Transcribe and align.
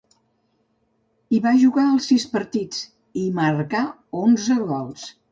Hi 1.35 1.41
va 1.43 1.51
jugar 1.63 1.83
els 1.89 2.07
sis 2.11 2.25
partits, 2.31 2.79
i 3.19 3.25
hi 3.25 3.27
marcà 3.41 3.83
onze 4.23 4.57
gols. 4.71 5.05